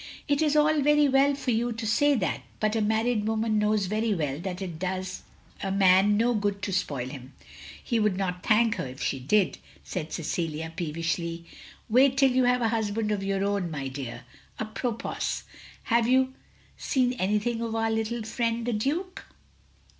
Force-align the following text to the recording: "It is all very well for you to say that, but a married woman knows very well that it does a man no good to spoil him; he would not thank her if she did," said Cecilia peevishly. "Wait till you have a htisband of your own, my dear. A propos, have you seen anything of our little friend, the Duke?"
"It 0.27 0.41
is 0.41 0.55
all 0.55 0.81
very 0.81 1.07
well 1.07 1.35
for 1.35 1.51
you 1.51 1.71
to 1.73 1.85
say 1.85 2.15
that, 2.15 2.41
but 2.59 2.75
a 2.75 2.81
married 2.81 3.27
woman 3.27 3.59
knows 3.59 3.85
very 3.85 4.15
well 4.15 4.39
that 4.39 4.59
it 4.59 4.79
does 4.79 5.21
a 5.61 5.71
man 5.71 6.17
no 6.17 6.33
good 6.33 6.63
to 6.63 6.73
spoil 6.73 7.07
him; 7.07 7.33
he 7.83 7.99
would 7.99 8.17
not 8.17 8.41
thank 8.41 8.77
her 8.77 8.87
if 8.87 8.99
she 8.99 9.19
did," 9.19 9.59
said 9.83 10.11
Cecilia 10.11 10.73
peevishly. 10.75 11.45
"Wait 11.87 12.17
till 12.17 12.31
you 12.31 12.45
have 12.45 12.63
a 12.63 12.69
htisband 12.69 13.11
of 13.13 13.21
your 13.21 13.43
own, 13.45 13.69
my 13.69 13.89
dear. 13.89 14.25
A 14.57 14.65
propos, 14.65 15.43
have 15.83 16.07
you 16.07 16.33
seen 16.77 17.13
anything 17.19 17.61
of 17.61 17.75
our 17.75 17.91
little 17.91 18.23
friend, 18.23 18.65
the 18.65 18.73
Duke?" 18.73 19.23